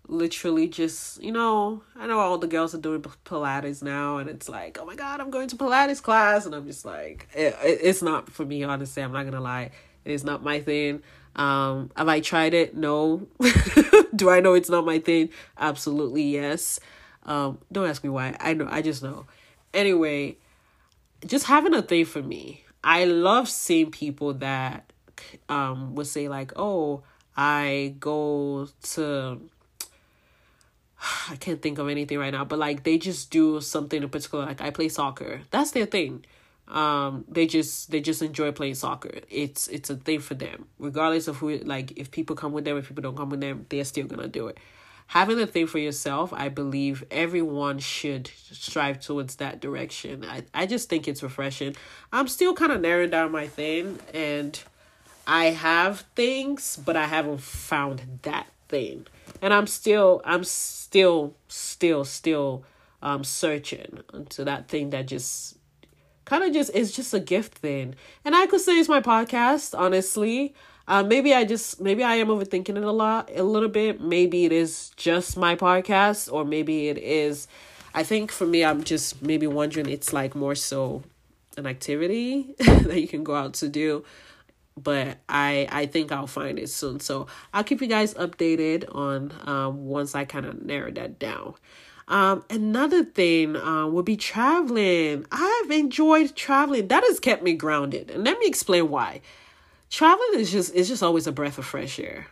literally 0.07 0.67
just, 0.67 1.21
you 1.21 1.31
know, 1.31 1.81
I 1.95 2.07
know 2.07 2.19
all 2.19 2.37
the 2.37 2.47
girls 2.47 2.75
are 2.75 2.79
doing 2.79 3.01
Pilates 3.01 3.81
now 3.81 4.17
and 4.17 4.29
it's 4.29 4.49
like, 4.49 4.77
oh 4.79 4.85
my 4.85 4.95
God, 4.95 5.21
I'm 5.21 5.29
going 5.29 5.47
to 5.49 5.55
Pilates 5.55 6.01
class. 6.01 6.45
And 6.45 6.53
I'm 6.53 6.65
just 6.65 6.85
like, 6.85 7.27
it, 7.33 7.55
it's 7.63 8.01
not 8.01 8.29
for 8.29 8.45
me, 8.45 8.63
honestly. 8.63 9.01
I'm 9.03 9.13
not 9.13 9.23
going 9.23 9.33
to 9.33 9.41
lie. 9.41 9.71
It 10.05 10.11
is 10.11 10.23
not 10.23 10.43
my 10.43 10.59
thing. 10.59 11.01
Um, 11.35 11.91
have 11.95 12.07
I 12.07 12.19
tried 12.19 12.53
it? 12.53 12.75
No. 12.75 13.27
Do 14.15 14.29
I 14.29 14.39
know 14.39 14.53
it's 14.53 14.69
not 14.69 14.85
my 14.85 14.99
thing? 14.99 15.29
Absolutely 15.57 16.23
yes. 16.23 16.79
Um, 17.23 17.57
don't 17.71 17.87
ask 17.87 18.03
me 18.03 18.09
why. 18.09 18.35
I 18.39 18.53
know. 18.53 18.67
I 18.69 18.81
just 18.81 19.01
know. 19.01 19.25
Anyway, 19.73 20.37
just 21.25 21.45
having 21.45 21.73
a 21.73 21.81
thing 21.81 22.05
for 22.05 22.21
me. 22.21 22.63
I 22.83 23.05
love 23.05 23.49
seeing 23.49 23.91
people 23.91 24.33
that 24.35 24.91
um 25.47 25.95
would 25.95 26.07
say 26.07 26.27
like, 26.27 26.51
"Oh, 26.55 27.03
I 27.35 27.95
go 27.99 28.67
to 28.93 29.41
I 31.29 31.35
can't 31.37 31.61
think 31.61 31.77
of 31.79 31.89
anything 31.89 32.19
right 32.19 32.31
now, 32.33 32.45
but 32.45 32.59
like 32.59 32.83
they 32.83 32.97
just 32.97 33.31
do 33.31 33.61
something 33.61 34.01
in 34.01 34.09
particular. 34.09 34.45
Like 34.45 34.61
I 34.61 34.69
play 34.69 34.89
soccer. 34.89 35.41
That's 35.51 35.71
their 35.71 35.85
thing. 35.85 36.25
Um, 36.73 37.23
they 37.29 37.45
just 37.45 37.91
they 37.91 38.01
just 38.01 38.21
enjoy 38.21 38.51
playing 38.51 38.75
soccer. 38.75 39.19
It's 39.29 39.67
it's 39.67 39.89
a 39.89 39.95
thing 39.95 40.19
for 40.19 40.33
them, 40.33 40.67
regardless 40.79 41.27
of 41.27 41.37
who. 41.37 41.57
Like 41.59 41.97
if 41.97 42.11
people 42.11 42.35
come 42.35 42.51
with 42.51 42.65
them, 42.65 42.77
if 42.77 42.87
people 42.87 43.03
don't 43.03 43.15
come 43.15 43.29
with 43.29 43.41
them, 43.41 43.65
they're 43.69 43.85
still 43.85 44.07
gonna 44.07 44.27
do 44.27 44.47
it. 44.47 44.57
Having 45.07 45.39
a 45.39 45.47
thing 45.47 45.67
for 45.67 45.77
yourself, 45.77 46.33
I 46.33 46.49
believe 46.49 47.03
everyone 47.11 47.77
should 47.79 48.31
strive 48.51 48.99
towards 48.99 49.35
that 49.37 49.59
direction. 49.61 50.25
I 50.25 50.43
I 50.53 50.65
just 50.65 50.89
think 50.89 51.07
it's 51.07 51.21
refreshing. 51.21 51.75
I'm 52.11 52.27
still 52.27 52.53
kind 52.53 52.71
of 52.71 52.81
narrowing 52.81 53.11
down 53.11 53.31
my 53.31 53.47
thing, 53.47 53.99
and 54.13 54.59
I 55.27 55.45
have 55.45 56.01
things, 56.15 56.79
but 56.83 56.97
I 56.97 57.05
haven't 57.05 57.41
found 57.41 58.19
that 58.23 58.47
thing 58.67 59.05
and 59.41 59.53
i'm 59.53 59.67
still 59.67 60.21
i'm 60.25 60.43
still 60.43 61.35
still 61.47 62.03
still 62.03 62.63
um 63.01 63.23
searching 63.23 63.99
into 64.13 64.43
that 64.43 64.67
thing 64.67 64.89
that 64.89 65.05
just 65.05 65.57
kind 66.33 66.45
of 66.45 66.51
just 66.51 66.71
it's 66.73 66.91
just 66.91 67.13
a 67.13 67.19
gift 67.19 67.53
thing 67.59 67.93
and 68.25 68.35
i 68.35 68.47
could 68.47 68.59
say 68.59 68.79
it's 68.79 68.89
my 68.89 68.99
podcast 68.99 69.77
honestly 69.77 70.51
uh, 70.87 71.03
maybe 71.03 71.31
i 71.31 71.43
just 71.45 71.79
maybe 71.79 72.03
i 72.03 72.15
am 72.15 72.27
overthinking 72.27 72.75
it 72.75 72.83
a 72.83 72.91
lot 72.91 73.29
a 73.35 73.43
little 73.43 73.69
bit 73.69 74.01
maybe 74.01 74.43
it 74.43 74.51
is 74.51 74.89
just 74.95 75.37
my 75.37 75.55
podcast 75.55 76.33
or 76.33 76.43
maybe 76.43 76.87
it 76.87 76.97
is 76.97 77.47
i 77.93 78.01
think 78.01 78.31
for 78.31 78.47
me 78.47 78.65
i'm 78.65 78.83
just 78.83 79.21
maybe 79.21 79.45
wondering 79.45 79.87
it's 79.87 80.11
like 80.11 80.33
more 80.33 80.55
so 80.55 81.03
an 81.55 81.67
activity 81.67 82.55
that 82.57 82.99
you 82.99 83.07
can 83.07 83.23
go 83.23 83.35
out 83.35 83.53
to 83.53 83.69
do 83.69 84.03
but 84.75 85.19
I 85.29 85.67
I 85.71 85.85
think 85.85 86.11
I'll 86.11 86.25
find 86.25 86.57
it 86.57 86.67
soon. 86.67 86.99
So 86.99 87.27
I'll 87.53 87.63
keep 87.63 87.79
you 87.79 87.87
guys 87.87 88.15
updated 88.15 88.85
on 88.89 89.31
um 89.45 89.85
once 89.85 90.15
I 90.15 90.25
kind 90.25 90.47
of 90.47 90.63
narrow 90.63 90.89
that 90.93 91.19
down. 91.19 91.53
Um, 92.07 92.43
another 92.49 93.03
thing 93.03 93.55
uh, 93.55 93.87
would 93.87 94.05
be 94.05 94.17
traveling. 94.17 95.25
I've 95.31 95.71
enjoyed 95.71 96.35
traveling. 96.35 96.87
That 96.89 97.03
has 97.03 97.19
kept 97.19 97.43
me 97.43 97.53
grounded, 97.53 98.11
and 98.11 98.23
let 98.23 98.39
me 98.39 98.45
explain 98.47 98.89
why. 98.89 99.21
Traveling 99.89 100.39
is 100.39 100.51
just 100.51 100.75
it's 100.75 100.89
just 100.89 101.03
always 101.03 101.27
a 101.27 101.31
breath 101.31 101.57
of 101.57 101.65
fresh 101.65 101.99
air. 101.99 102.27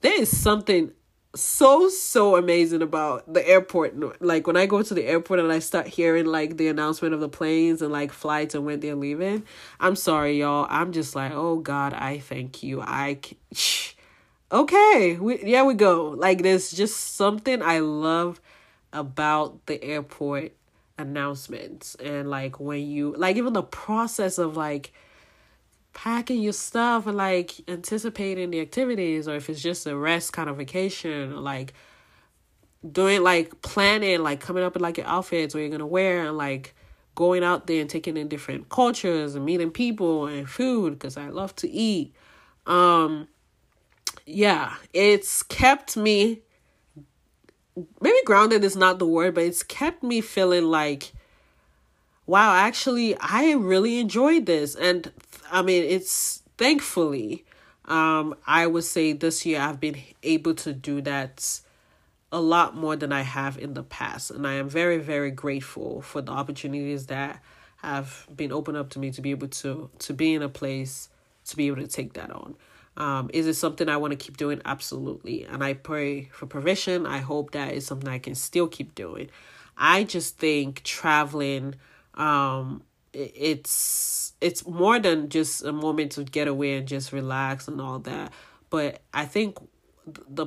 There 0.00 0.20
is 0.20 0.36
something 0.36 0.92
so 1.36 1.88
so 1.88 2.36
amazing 2.36 2.80
about 2.82 3.32
the 3.32 3.46
airport 3.46 4.22
like 4.22 4.46
when 4.46 4.56
i 4.56 4.64
go 4.64 4.82
to 4.82 4.94
the 4.94 5.04
airport 5.04 5.38
and 5.38 5.52
i 5.52 5.58
start 5.58 5.86
hearing 5.86 6.24
like 6.24 6.56
the 6.56 6.68
announcement 6.68 7.12
of 7.12 7.20
the 7.20 7.28
planes 7.28 7.82
and 7.82 7.92
like 7.92 8.10
flights 8.10 8.54
and 8.54 8.64
when 8.64 8.80
they're 8.80 8.94
leaving 8.94 9.44
i'm 9.78 9.94
sorry 9.94 10.38
y'all 10.40 10.66
i'm 10.70 10.92
just 10.92 11.14
like 11.14 11.32
oh 11.32 11.56
god 11.56 11.92
i 11.92 12.18
thank 12.18 12.62
you 12.62 12.80
i 12.80 13.18
okay 14.50 15.18
we, 15.20 15.44
yeah 15.44 15.62
we 15.62 15.74
go 15.74 16.08
like 16.16 16.42
there's 16.42 16.70
just 16.70 17.16
something 17.16 17.60
i 17.60 17.80
love 17.80 18.40
about 18.92 19.66
the 19.66 19.82
airport 19.82 20.52
announcements 20.98 21.94
and 21.96 22.30
like 22.30 22.58
when 22.58 22.86
you 22.86 23.14
like 23.16 23.36
even 23.36 23.52
the 23.52 23.62
process 23.62 24.38
of 24.38 24.56
like 24.56 24.92
packing 25.92 26.40
your 26.40 26.52
stuff 26.52 27.06
and 27.06 27.16
like 27.16 27.52
anticipating 27.68 28.50
the 28.50 28.60
activities 28.60 29.28
or 29.28 29.34
if 29.36 29.48
it's 29.50 29.62
just 29.62 29.86
a 29.86 29.96
rest 29.96 30.32
kind 30.32 30.48
of 30.48 30.56
vacation 30.56 31.32
or 31.32 31.40
like 31.40 31.74
doing 32.92 33.22
like 33.22 33.60
planning 33.62 34.22
like 34.22 34.40
coming 34.40 34.62
up 34.62 34.74
with 34.74 34.82
like 34.82 34.96
your 34.96 35.06
outfits 35.06 35.54
what 35.54 35.60
you're 35.60 35.70
gonna 35.70 35.86
wear 35.86 36.26
and 36.26 36.36
like 36.36 36.74
going 37.14 37.42
out 37.42 37.66
there 37.66 37.80
and 37.80 37.90
taking 37.90 38.16
in 38.16 38.28
different 38.28 38.68
cultures 38.68 39.34
and 39.34 39.44
meeting 39.44 39.70
people 39.70 40.26
and 40.26 40.48
food 40.48 40.92
because 40.92 41.16
i 41.16 41.28
love 41.28 41.54
to 41.56 41.68
eat. 41.68 42.14
Um 42.66 43.28
yeah 44.24 44.74
it's 44.92 45.42
kept 45.42 45.96
me 45.96 46.42
maybe 48.00 48.16
grounded 48.24 48.64
is 48.64 48.76
not 48.76 48.98
the 48.98 49.06
word 49.06 49.34
but 49.34 49.44
it's 49.44 49.62
kept 49.62 50.02
me 50.02 50.20
feeling 50.20 50.64
like 50.64 51.12
wow 52.26 52.54
actually 52.54 53.16
i 53.20 53.52
really 53.52 53.98
enjoyed 53.98 54.46
this 54.46 54.74
and 54.74 55.12
I 55.50 55.62
mean, 55.62 55.84
it's 55.84 56.42
thankfully, 56.58 57.44
um, 57.84 58.34
I 58.46 58.66
would 58.66 58.84
say 58.84 59.12
this 59.12 59.46
year 59.46 59.60
I've 59.60 59.80
been 59.80 59.96
able 60.22 60.54
to 60.54 60.72
do 60.72 61.00
that 61.02 61.60
a 62.32 62.40
lot 62.40 62.76
more 62.76 62.96
than 62.96 63.12
I 63.12 63.22
have 63.22 63.58
in 63.58 63.74
the 63.74 63.82
past. 63.82 64.30
And 64.30 64.46
I 64.46 64.54
am 64.54 64.68
very, 64.68 64.98
very 64.98 65.30
grateful 65.30 66.02
for 66.02 66.20
the 66.20 66.32
opportunities 66.32 67.06
that 67.06 67.40
have 67.78 68.26
been 68.34 68.52
opened 68.52 68.76
up 68.76 68.90
to 68.90 68.98
me 68.98 69.10
to 69.12 69.20
be 69.20 69.30
able 69.30 69.48
to 69.48 69.90
to 69.98 70.14
be 70.14 70.34
in 70.34 70.42
a 70.42 70.48
place 70.48 71.08
to 71.44 71.56
be 71.56 71.68
able 71.68 71.76
to 71.76 71.86
take 71.86 72.14
that 72.14 72.30
on. 72.30 72.56
Um, 72.96 73.30
is 73.32 73.46
it 73.46 73.54
something 73.54 73.88
I 73.88 73.96
want 73.98 74.12
to 74.12 74.16
keep 74.16 74.36
doing? 74.36 74.62
Absolutely. 74.64 75.44
And 75.44 75.62
I 75.62 75.74
pray 75.74 76.24
for 76.32 76.46
provision. 76.46 77.06
I 77.06 77.18
hope 77.18 77.50
that 77.52 77.74
is 77.74 77.86
something 77.86 78.08
I 78.08 78.18
can 78.18 78.34
still 78.34 78.68
keep 78.68 78.94
doing. 78.94 79.28
I 79.76 80.04
just 80.04 80.38
think 80.38 80.82
traveling 80.82 81.74
um 82.14 82.82
it's 83.12 84.32
it's 84.40 84.66
more 84.66 84.98
than 84.98 85.28
just 85.28 85.64
a 85.64 85.72
moment 85.72 86.12
to 86.12 86.24
get 86.24 86.48
away 86.48 86.76
and 86.76 86.86
just 86.86 87.12
relax 87.12 87.68
and 87.68 87.80
all 87.80 87.98
that 87.98 88.32
but 88.70 89.00
i 89.14 89.24
think 89.24 89.56
the 90.28 90.46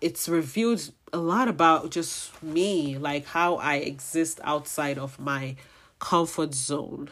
it's 0.00 0.28
revealed 0.28 0.90
a 1.12 1.18
lot 1.18 1.48
about 1.48 1.90
just 1.90 2.42
me 2.42 2.98
like 2.98 3.26
how 3.26 3.56
i 3.56 3.76
exist 3.76 4.40
outside 4.42 4.98
of 4.98 5.18
my 5.18 5.54
comfort 5.98 6.54
zone 6.54 7.10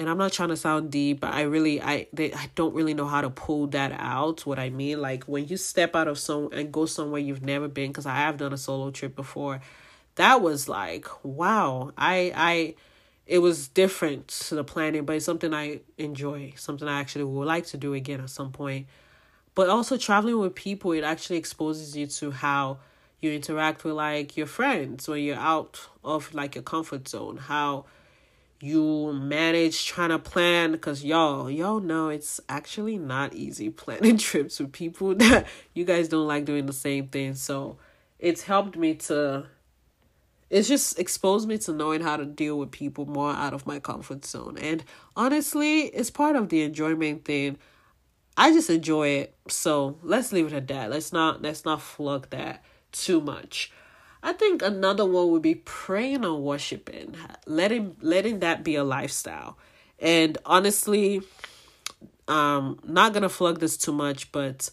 and 0.00 0.10
i'm 0.10 0.18
not 0.18 0.32
trying 0.32 0.48
to 0.48 0.56
sound 0.56 0.90
deep 0.90 1.20
but 1.20 1.32
i 1.32 1.42
really 1.42 1.80
i 1.80 2.06
they, 2.12 2.32
i 2.32 2.48
don't 2.54 2.74
really 2.74 2.94
know 2.94 3.06
how 3.06 3.20
to 3.20 3.30
pull 3.30 3.66
that 3.66 3.92
out 3.98 4.44
what 4.46 4.58
i 4.58 4.70
mean 4.70 5.00
like 5.00 5.24
when 5.24 5.46
you 5.46 5.56
step 5.56 5.94
out 5.94 6.08
of 6.08 6.18
some 6.18 6.48
and 6.52 6.72
go 6.72 6.86
somewhere 6.86 7.20
you've 7.20 7.42
never 7.42 7.68
been 7.68 7.90
because 7.90 8.06
i 8.06 8.14
have 8.14 8.36
done 8.36 8.52
a 8.52 8.58
solo 8.58 8.90
trip 8.90 9.14
before 9.14 9.60
that 10.16 10.40
was 10.40 10.68
like 10.68 11.06
wow 11.24 11.92
i 11.96 12.32
i 12.34 12.74
it 13.30 13.38
was 13.38 13.68
different 13.68 14.26
to 14.26 14.56
the 14.56 14.64
planning, 14.64 15.04
but 15.04 15.14
it's 15.14 15.24
something 15.24 15.54
I 15.54 15.82
enjoy, 15.96 16.52
something 16.56 16.88
I 16.88 16.98
actually 16.98 17.22
would 17.22 17.46
like 17.46 17.64
to 17.66 17.76
do 17.76 17.94
again 17.94 18.20
at 18.20 18.28
some 18.28 18.50
point. 18.50 18.88
But 19.54 19.68
also 19.68 19.96
traveling 19.96 20.40
with 20.40 20.56
people, 20.56 20.90
it 20.90 21.04
actually 21.04 21.36
exposes 21.36 21.96
you 21.96 22.08
to 22.08 22.32
how 22.32 22.78
you 23.20 23.30
interact 23.30 23.84
with 23.84 23.94
like 23.94 24.36
your 24.36 24.48
friends 24.48 25.06
when 25.06 25.22
you're 25.22 25.36
out 25.36 25.80
of 26.02 26.34
like 26.34 26.56
your 26.56 26.64
comfort 26.64 27.06
zone, 27.06 27.36
how 27.36 27.84
you 28.60 29.12
manage 29.14 29.86
trying 29.86 30.10
to 30.10 30.18
plan 30.18 30.72
because 30.72 31.04
y'all 31.04 31.50
y'all 31.50 31.80
know 31.80 32.08
it's 32.08 32.40
actually 32.48 32.98
not 32.98 33.32
easy 33.32 33.70
planning 33.70 34.18
trips 34.18 34.60
with 34.60 34.72
people 34.72 35.14
that 35.16 35.46
you 35.74 35.84
guys 35.84 36.08
don't 36.08 36.26
like 36.26 36.44
doing 36.44 36.66
the 36.66 36.72
same 36.72 37.08
thing 37.08 37.34
so 37.34 37.78
it's 38.18 38.42
helped 38.42 38.76
me 38.76 38.94
to 38.94 39.46
it's 40.50 40.66
just 40.66 40.98
exposed 40.98 41.48
me 41.48 41.58
to 41.58 41.72
knowing 41.72 42.00
how 42.00 42.16
to 42.16 42.26
deal 42.26 42.58
with 42.58 42.72
people 42.72 43.06
more 43.06 43.30
out 43.30 43.54
of 43.54 43.66
my 43.66 43.78
comfort 43.78 44.24
zone. 44.24 44.58
And 44.58 44.82
honestly, 45.14 45.82
it's 45.82 46.10
part 46.10 46.34
of 46.34 46.48
the 46.48 46.62
enjoyment 46.62 47.24
thing. 47.24 47.56
I 48.36 48.52
just 48.52 48.68
enjoy 48.68 49.08
it. 49.08 49.36
So 49.48 49.98
let's 50.02 50.32
leave 50.32 50.48
it 50.48 50.52
at 50.52 50.66
that. 50.68 50.90
Let's 50.90 51.12
not 51.12 51.40
let's 51.40 51.64
not 51.64 51.78
flug 51.78 52.30
that 52.30 52.64
too 52.90 53.20
much. 53.20 53.72
I 54.22 54.32
think 54.32 54.62
another 54.62 55.06
one 55.06 55.30
would 55.30 55.42
be 55.42 55.54
praying 55.54 56.24
and 56.24 56.42
worshiping. 56.42 57.16
Letting 57.46 57.96
letting 58.00 58.40
that 58.40 58.62
be 58.64 58.74
a 58.76 58.84
lifestyle. 58.84 59.56
And 59.98 60.36
honestly, 60.44 61.22
um 62.28 62.80
not 62.84 63.12
gonna 63.12 63.28
flug 63.28 63.60
this 63.60 63.76
too 63.76 63.92
much, 63.92 64.30
but 64.32 64.70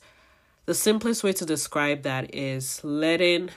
the 0.66 0.74
simplest 0.74 1.24
way 1.24 1.32
to 1.34 1.46
describe 1.46 2.04
that 2.04 2.36
is 2.36 2.84
letting 2.84 3.50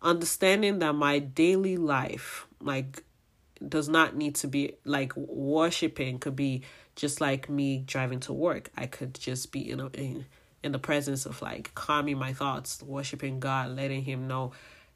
understanding 0.00 0.78
that 0.78 0.94
my 0.94 1.18
daily 1.18 1.76
life 1.76 2.46
like 2.60 3.02
does 3.66 3.88
not 3.88 4.14
need 4.14 4.34
to 4.36 4.46
be 4.46 4.74
like 4.84 5.16
worshiping 5.16 6.18
could 6.18 6.36
be 6.36 6.62
just 6.94 7.20
like 7.20 7.48
me 7.48 7.78
driving 7.78 8.20
to 8.20 8.32
work 8.32 8.70
i 8.76 8.86
could 8.86 9.14
just 9.14 9.50
be 9.50 9.70
in 9.70 9.80
a, 9.80 9.86
in 9.88 10.26
in 10.62 10.72
the 10.72 10.78
presence 10.78 11.24
of 11.24 11.40
like 11.40 11.74
calming 11.74 12.18
my 12.18 12.32
thoughts 12.32 12.82
worshiping 12.82 13.40
god 13.40 13.70
letting 13.70 14.04
him 14.04 14.28
know 14.28 14.52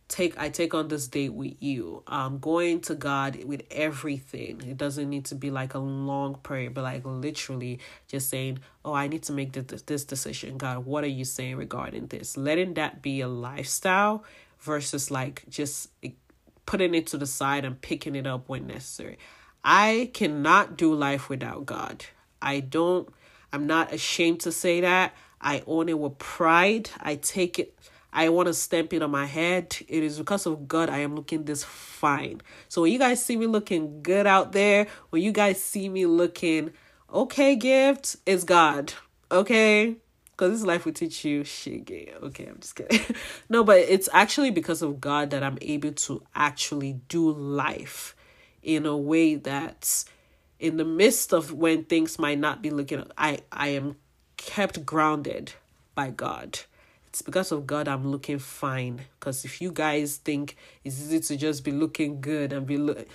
take 0.08 0.38
i 0.38 0.48
take 0.48 0.72
on 0.72 0.88
this 0.88 1.06
date 1.06 1.34
with 1.34 1.54
you 1.60 2.02
um 2.06 2.38
going 2.38 2.80
to 2.80 2.94
god 2.94 3.44
with 3.44 3.62
everything 3.70 4.60
it 4.66 4.76
doesn't 4.78 5.10
need 5.10 5.24
to 5.24 5.34
be 5.34 5.50
like 5.50 5.74
a 5.74 5.78
long 5.78 6.34
prayer 6.36 6.70
but 6.70 6.82
like 6.82 7.02
literally 7.04 7.78
just 8.06 8.30
saying 8.30 8.58
oh 8.84 8.94
i 8.94 9.06
need 9.06 9.22
to 9.22 9.32
make 9.32 9.52
this, 9.52 9.82
this 9.82 10.04
decision 10.04 10.56
god 10.56 10.86
what 10.86 11.04
are 11.04 11.08
you 11.08 11.24
saying 11.24 11.56
regarding 11.56 12.06
this 12.06 12.36
letting 12.36 12.74
that 12.74 13.02
be 13.02 13.20
a 13.20 13.28
lifestyle 13.28 14.24
versus 14.60 15.10
like 15.10 15.44
just 15.48 15.90
putting 16.68 16.94
it 16.94 17.06
to 17.06 17.16
the 17.16 17.26
side 17.26 17.64
and 17.64 17.80
picking 17.80 18.14
it 18.14 18.26
up 18.26 18.46
when 18.46 18.66
necessary. 18.66 19.18
I 19.64 20.10
cannot 20.12 20.76
do 20.76 20.94
life 20.94 21.30
without 21.30 21.64
God. 21.64 22.04
I 22.42 22.60
don't, 22.60 23.08
I'm 23.54 23.66
not 23.66 23.90
ashamed 23.90 24.40
to 24.40 24.52
say 24.52 24.82
that. 24.82 25.14
I 25.40 25.62
own 25.66 25.88
it 25.88 25.98
with 25.98 26.18
pride. 26.18 26.90
I 27.00 27.14
take 27.16 27.58
it. 27.58 27.74
I 28.18 28.30
want 28.30 28.48
to 28.48 28.54
stamp 28.54 28.92
it 28.92 29.00
on 29.00 29.12
my 29.12 29.26
head. 29.26 29.76
It 29.86 30.02
is 30.02 30.18
because 30.18 30.44
of 30.44 30.66
God 30.66 30.90
I 30.90 30.98
am 30.98 31.14
looking 31.14 31.44
this 31.44 31.62
fine. 31.62 32.40
So 32.68 32.82
when 32.82 32.90
you 32.90 32.98
guys 32.98 33.24
see 33.24 33.36
me 33.36 33.46
looking 33.46 34.02
good 34.02 34.26
out 34.26 34.50
there, 34.50 34.88
when 35.10 35.22
you 35.22 35.30
guys 35.30 35.62
see 35.62 35.88
me 35.88 36.04
looking 36.04 36.72
okay, 37.14 37.54
gift, 37.54 38.16
it's 38.26 38.42
God. 38.42 38.92
Okay? 39.30 39.98
Because 40.32 40.50
this 40.50 40.66
life 40.66 40.84
will 40.84 40.94
teach 40.94 41.24
you 41.24 41.44
shit. 41.44 41.84
Gay. 41.84 42.12
Okay, 42.20 42.46
I'm 42.46 42.58
just 42.58 42.74
kidding. 42.74 43.00
no, 43.48 43.62
but 43.62 43.78
it's 43.78 44.08
actually 44.12 44.50
because 44.50 44.82
of 44.82 45.00
God 45.00 45.30
that 45.30 45.44
I'm 45.44 45.58
able 45.60 45.92
to 45.92 46.20
actually 46.34 46.94
do 47.06 47.30
life 47.30 48.16
in 48.64 48.84
a 48.84 48.96
way 48.96 49.36
that's 49.36 50.06
in 50.58 50.76
the 50.76 50.84
midst 50.84 51.32
of 51.32 51.52
when 51.52 51.84
things 51.84 52.18
might 52.18 52.40
not 52.40 52.62
be 52.62 52.70
looking 52.70 53.04
I 53.16 53.42
I 53.52 53.68
am 53.68 53.94
kept 54.36 54.84
grounded 54.84 55.52
by 55.94 56.10
God. 56.10 56.58
It's 57.08 57.22
because 57.22 57.52
of 57.52 57.66
God 57.66 57.88
I'm 57.88 58.06
looking 58.06 58.38
fine. 58.38 59.00
Because 59.18 59.44
if 59.44 59.60
you 59.60 59.72
guys 59.72 60.16
think 60.16 60.56
it's 60.84 61.00
easy 61.00 61.20
to 61.20 61.36
just 61.36 61.64
be 61.64 61.72
looking 61.72 62.20
good 62.20 62.52
and 62.52 62.66
be 62.66 62.76
look, 62.76 63.06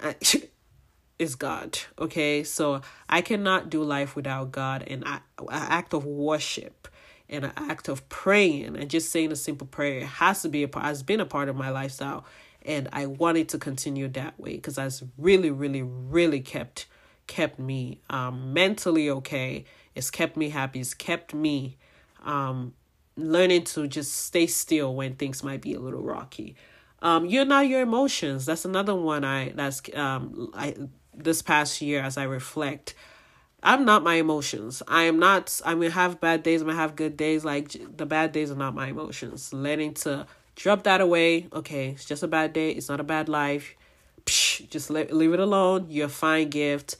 it's 1.18 1.34
God. 1.34 1.78
Okay, 1.98 2.44
so 2.44 2.80
I 3.08 3.20
cannot 3.20 3.70
do 3.70 3.82
life 3.82 4.16
without 4.16 4.52
God, 4.52 4.84
and 4.86 5.04
I, 5.04 5.20
an 5.38 5.46
act 5.50 5.92
of 5.94 6.04
worship 6.04 6.88
and 7.28 7.44
an 7.44 7.52
act 7.56 7.88
of 7.88 8.08
praying 8.08 8.76
and 8.76 8.90
just 8.90 9.10
saying 9.10 9.30
a 9.30 9.36
simple 9.36 9.66
prayer 9.66 10.04
has 10.04 10.42
to 10.42 10.48
be 10.48 10.62
a 10.62 10.68
part. 10.68 10.86
Has 10.86 11.02
been 11.02 11.20
a 11.20 11.26
part 11.26 11.48
of 11.48 11.56
my 11.56 11.70
lifestyle, 11.70 12.24
and 12.62 12.88
I 12.92 13.06
wanted 13.06 13.48
to 13.50 13.58
continue 13.58 14.08
that 14.08 14.38
way 14.38 14.54
because 14.54 14.76
that's 14.76 15.02
really, 15.18 15.50
really, 15.50 15.82
really 15.82 16.40
kept 16.40 16.86
kept 17.26 17.58
me 17.58 18.00
um, 18.10 18.52
mentally 18.52 19.08
okay. 19.10 19.64
It's 19.94 20.10
kept 20.10 20.36
me 20.36 20.50
happy. 20.50 20.80
It's 20.80 20.94
kept 20.94 21.32
me 21.34 21.76
um, 22.24 22.74
learning 23.16 23.64
to 23.64 23.86
just 23.86 24.12
stay 24.12 24.46
still 24.46 24.94
when 24.94 25.14
things 25.14 25.42
might 25.42 25.60
be 25.60 25.74
a 25.74 25.80
little 25.80 26.02
rocky. 26.02 26.56
Um, 27.02 27.26
you're 27.26 27.44
not 27.44 27.68
your 27.68 27.80
emotions. 27.80 28.46
That's 28.46 28.64
another 28.64 28.94
one 28.94 29.24
I 29.24 29.50
that's 29.50 29.82
um 29.94 30.50
I 30.54 30.76
this 31.14 31.42
past 31.42 31.80
year 31.80 32.02
as 32.02 32.16
I 32.16 32.24
reflect. 32.24 32.94
I'm 33.62 33.84
not 33.84 34.02
my 34.02 34.14
emotions. 34.14 34.82
I 34.88 35.04
am 35.04 35.18
not. 35.18 35.60
I 35.64 35.74
mean, 35.74 35.90
have 35.90 36.20
bad 36.20 36.42
days. 36.42 36.62
I'm 36.62 36.68
gonna 36.68 36.78
have 36.78 36.96
good 36.96 37.16
days. 37.16 37.44
Like 37.44 37.74
the 37.96 38.06
bad 38.06 38.32
days 38.32 38.50
are 38.50 38.56
not 38.56 38.74
my 38.74 38.88
emotions. 38.88 39.52
Learning 39.52 39.94
to 39.94 40.26
drop 40.56 40.84
that 40.84 41.00
away. 41.00 41.48
Okay, 41.52 41.90
it's 41.90 42.04
just 42.04 42.22
a 42.22 42.28
bad 42.28 42.52
day. 42.52 42.70
It's 42.70 42.88
not 42.88 43.00
a 43.00 43.04
bad 43.04 43.28
life. 43.28 43.74
Psh, 44.24 44.68
just 44.68 44.90
let, 44.90 45.12
leave 45.12 45.32
it 45.32 45.40
alone. 45.40 45.86
You're 45.88 46.06
a 46.06 46.10
fine 46.10 46.50
gift 46.50 46.96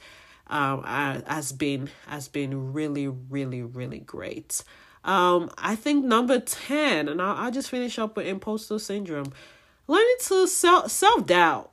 um, 0.51 0.81
I, 0.83 1.23
has 1.27 1.53
been 1.53 1.89
has 2.07 2.27
been 2.27 2.73
really 2.73 3.07
really 3.07 3.63
really 3.63 3.99
great. 3.99 4.63
Um, 5.03 5.49
I 5.57 5.75
think 5.75 6.05
number 6.05 6.39
ten, 6.39 7.07
and 7.09 7.21
I'll, 7.21 7.35
I'll 7.35 7.51
just 7.51 7.69
finish 7.69 7.97
up 7.97 8.15
with 8.15 8.27
imposter 8.27 8.79
syndrome. 8.79 9.31
Learning 9.87 10.15
to 10.21 10.47
self 10.47 10.91
self 10.91 11.25
doubt, 11.25 11.71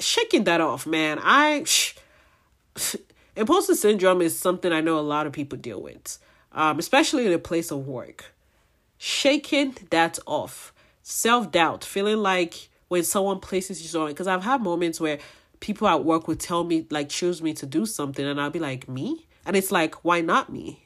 shaking 0.00 0.44
that 0.44 0.60
off, 0.60 0.86
man. 0.86 1.18
I 1.22 1.64
sh- 1.64 1.96
imposter 3.36 3.74
syndrome 3.74 4.22
is 4.22 4.38
something 4.38 4.72
I 4.72 4.80
know 4.80 4.98
a 4.98 5.00
lot 5.00 5.26
of 5.26 5.32
people 5.32 5.58
deal 5.58 5.80
with, 5.80 6.18
um, 6.52 6.78
especially 6.78 7.26
in 7.26 7.32
a 7.32 7.38
place 7.38 7.70
of 7.70 7.86
work. 7.86 8.32
Shaking 9.00 9.76
that 9.90 10.18
off, 10.26 10.72
self 11.02 11.52
doubt, 11.52 11.84
feeling 11.84 12.18
like 12.18 12.68
when 12.88 13.04
someone 13.04 13.38
places 13.38 13.94
you 13.94 14.00
on, 14.00 14.08
because 14.08 14.26
I've 14.26 14.42
had 14.42 14.62
moments 14.62 15.00
where 15.00 15.18
people 15.60 15.88
at 15.88 16.04
work 16.04 16.28
would 16.28 16.40
tell 16.40 16.64
me 16.64 16.86
like 16.90 17.08
choose 17.08 17.42
me 17.42 17.52
to 17.54 17.66
do 17.66 17.86
something 17.86 18.24
and 18.24 18.40
I'll 18.40 18.50
be 18.50 18.58
like 18.58 18.88
me 18.88 19.26
and 19.44 19.56
it's 19.56 19.72
like 19.72 20.04
why 20.04 20.20
not 20.20 20.52
me 20.52 20.82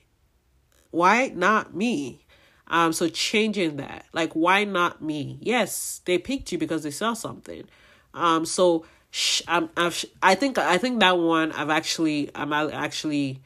why 0.93 1.29
not 1.35 1.75
me? 1.75 2.25
Um 2.69 2.93
so 2.93 3.09
changing 3.09 3.77
that 3.77 4.07
like 4.13 4.33
why 4.33 4.65
not 4.65 5.03
me? 5.03 5.39
Yes 5.41 6.01
they 6.05 6.19
picked 6.19 6.53
you 6.53 6.59
because 6.59 6.85
they 6.85 6.91
saw 6.91 7.13
something. 7.15 7.65
Um 8.15 8.47
so 8.47 8.85
sh- 9.11 9.43
I'm, 9.49 9.69
I've, 9.77 10.05
I 10.23 10.35
think 10.37 10.57
I 10.59 10.79
think 10.79 11.01
that 11.01 11.19
one 11.19 11.53
I've 11.53 11.71
actually 11.71 12.31
I'm 12.35 12.53
actually 12.53 13.41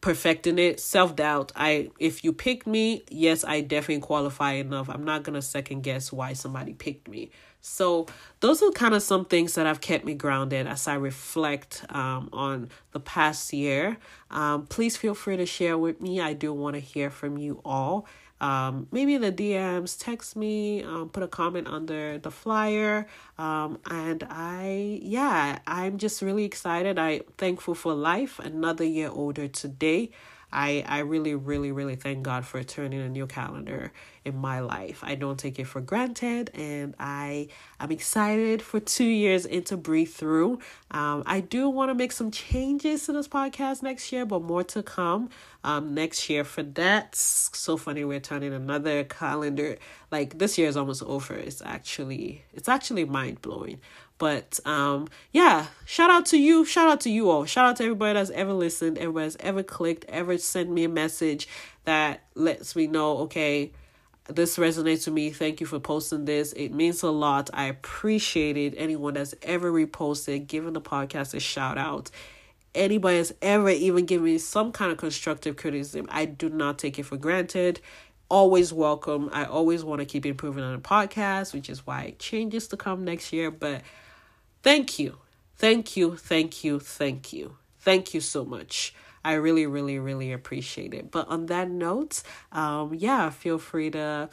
perfecting 0.00 0.58
it. 0.58 0.80
Self-doubt 0.80 1.52
i 1.56 1.90
if 1.98 2.22
you 2.24 2.32
picked 2.32 2.66
me 2.66 3.02
yes 3.10 3.42
i 3.42 3.62
definitely 3.62 4.02
qualify 4.02 4.52
enough. 4.52 4.90
I'm 4.90 5.04
not 5.04 5.22
gonna 5.22 5.42
second 5.42 5.82
guess 5.82 6.12
why 6.12 6.34
somebody 6.34 6.74
picked 6.74 7.08
me 7.08 7.30
so 7.66 8.06
those 8.40 8.62
are 8.62 8.70
kind 8.72 8.94
of 8.94 9.02
some 9.02 9.24
things 9.24 9.54
that 9.54 9.66
have 9.66 9.80
kept 9.80 10.04
me 10.04 10.14
grounded 10.14 10.66
as 10.66 10.86
i 10.86 10.94
reflect 10.94 11.84
um, 11.88 12.28
on 12.32 12.68
the 12.92 13.00
past 13.00 13.52
year 13.52 13.96
um, 14.30 14.66
please 14.66 14.96
feel 14.96 15.14
free 15.14 15.36
to 15.36 15.46
share 15.46 15.78
with 15.78 16.00
me 16.00 16.20
i 16.20 16.32
do 16.32 16.52
want 16.52 16.74
to 16.74 16.80
hear 16.80 17.10
from 17.10 17.38
you 17.38 17.60
all 17.64 18.06
um, 18.40 18.88
maybe 18.92 19.14
in 19.14 19.22
the 19.22 19.32
DMs, 19.32 19.96
text 19.98 20.36
me, 20.36 20.82
um, 20.82 21.08
put 21.08 21.22
a 21.22 21.28
comment 21.28 21.66
under 21.66 22.18
the 22.18 22.30
flyer. 22.30 23.06
Um, 23.38 23.78
and 23.88 24.22
I, 24.28 24.98
yeah, 25.02 25.60
I'm 25.66 25.96
just 25.96 26.20
really 26.20 26.44
excited. 26.44 26.98
I 26.98 27.22
thankful 27.38 27.74
for 27.74 27.94
life. 27.94 28.38
Another 28.38 28.84
year 28.84 29.08
older 29.08 29.48
today. 29.48 30.10
I, 30.54 30.84
I 30.86 31.00
really, 31.00 31.34
really, 31.34 31.72
really 31.72 31.96
thank 31.96 32.22
God 32.22 32.46
for 32.46 32.62
turning 32.62 33.00
a 33.00 33.08
new 33.08 33.26
calendar 33.26 33.92
in 34.24 34.36
my 34.36 34.60
life. 34.60 35.00
I 35.02 35.16
don't 35.16 35.38
take 35.38 35.58
it 35.58 35.64
for 35.64 35.80
granted, 35.80 36.50
and 36.54 36.94
I 36.98 37.48
I'm 37.78 37.90
excited 37.90 38.62
for 38.62 38.80
two 38.80 39.04
years 39.04 39.44
into 39.44 39.76
Breathe 39.76 40.08
Through. 40.08 40.60
Um, 40.90 41.24
I 41.26 41.40
do 41.40 41.68
want 41.68 41.90
to 41.90 41.94
make 41.94 42.12
some 42.12 42.30
changes 42.30 43.04
to 43.06 43.12
this 43.12 43.28
podcast 43.28 43.82
next 43.82 44.12
year, 44.12 44.24
but 44.24 44.42
more 44.42 44.64
to 44.64 44.82
come 44.82 45.28
um 45.64 45.94
next 45.94 46.30
year 46.30 46.44
for 46.44 46.62
that. 46.62 47.16
So 47.16 47.76
funny, 47.76 48.04
we're 48.04 48.20
turning 48.20 48.54
another 48.54 49.04
calendar. 49.04 49.76
Like 50.10 50.38
this 50.38 50.56
year 50.56 50.68
is 50.68 50.76
almost 50.76 51.02
over. 51.02 51.34
It's 51.34 51.60
actually 51.62 52.44
it's 52.54 52.68
actually 52.68 53.04
mind 53.04 53.42
blowing. 53.42 53.80
But 54.18 54.60
um, 54.64 55.08
yeah, 55.32 55.66
shout 55.84 56.10
out 56.10 56.26
to 56.26 56.38
you. 56.38 56.64
Shout 56.64 56.88
out 56.88 57.00
to 57.02 57.10
you 57.10 57.30
all. 57.30 57.44
Shout 57.44 57.66
out 57.66 57.76
to 57.76 57.84
everybody 57.84 58.14
that's 58.14 58.30
ever 58.30 58.52
listened, 58.52 58.98
everybody 58.98 59.26
that's 59.26 59.36
ever 59.40 59.62
clicked, 59.62 60.04
ever 60.08 60.38
sent 60.38 60.70
me 60.70 60.84
a 60.84 60.88
message 60.88 61.48
that 61.84 62.24
lets 62.34 62.76
me 62.76 62.86
know, 62.86 63.18
okay, 63.18 63.72
this 64.28 64.56
resonates 64.56 65.06
with 65.06 65.14
me. 65.14 65.30
Thank 65.30 65.60
you 65.60 65.66
for 65.66 65.80
posting 65.80 66.24
this. 66.24 66.52
It 66.54 66.72
means 66.72 67.02
a 67.02 67.10
lot. 67.10 67.50
I 67.52 67.64
appreciate 67.64 68.56
it. 68.56 68.74
Anyone 68.76 69.14
that's 69.14 69.34
ever 69.42 69.70
reposted, 69.70 70.46
giving 70.46 70.72
the 70.72 70.80
podcast 70.80 71.34
a 71.34 71.40
shout 71.40 71.76
out. 71.76 72.10
Anybody 72.74 73.18
that's 73.18 73.32
ever 73.42 73.68
even 73.68 74.06
given 74.06 74.24
me 74.24 74.38
some 74.38 74.72
kind 74.72 74.90
of 74.90 74.98
constructive 74.98 75.56
criticism, 75.56 76.06
I 76.10 76.24
do 76.24 76.48
not 76.48 76.78
take 76.78 76.98
it 76.98 77.04
for 77.04 77.16
granted 77.16 77.80
always 78.30 78.72
welcome. 78.72 79.28
I 79.32 79.44
always 79.44 79.84
want 79.84 80.00
to 80.00 80.04
keep 80.04 80.26
improving 80.26 80.64
on 80.64 80.72
the 80.72 80.80
podcast, 80.80 81.52
which 81.52 81.68
is 81.68 81.86
why 81.86 82.14
changes 82.18 82.68
to 82.68 82.76
come 82.76 83.04
next 83.04 83.32
year. 83.32 83.50
But 83.50 83.82
Thank 84.64 84.98
you. 84.98 85.18
Thank 85.56 85.94
you. 85.94 86.16
Thank 86.16 86.64
you. 86.64 86.80
Thank 86.80 87.34
you. 87.34 87.56
Thank 87.80 88.14
you 88.14 88.22
so 88.22 88.46
much. 88.46 88.94
I 89.22 89.34
really, 89.34 89.66
really, 89.66 89.98
really 89.98 90.32
appreciate 90.32 90.94
it. 90.94 91.10
But 91.10 91.28
on 91.28 91.46
that 91.46 91.68
note, 91.68 92.22
um, 92.50 92.94
yeah, 92.94 93.28
feel 93.28 93.58
free 93.58 93.90
to 93.90 94.30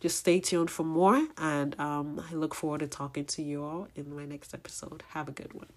just 0.00 0.18
stay 0.18 0.40
tuned 0.40 0.70
for 0.70 0.84
more. 0.84 1.26
And 1.38 1.80
um, 1.80 2.22
I 2.30 2.34
look 2.34 2.54
forward 2.54 2.80
to 2.80 2.88
talking 2.88 3.24
to 3.24 3.42
you 3.42 3.64
all 3.64 3.88
in 3.96 4.14
my 4.14 4.26
next 4.26 4.52
episode. 4.52 5.02
Have 5.14 5.28
a 5.28 5.32
good 5.32 5.54
one. 5.54 5.68